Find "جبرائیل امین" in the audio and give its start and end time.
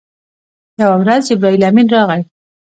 1.29-1.87